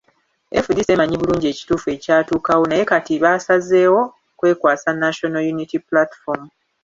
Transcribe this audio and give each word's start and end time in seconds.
FDC 0.65 0.87
emanyi 0.95 1.15
bulungi 1.17 1.45
ekituufu 1.49 1.87
ekyatuukawo 1.95 2.63
naye 2.67 2.83
kati 2.91 3.13
baasazeewo 3.23 4.01
kwekwasa 4.39 4.89
National 5.01 5.45
Unity 5.53 5.77
Platform 5.89 6.41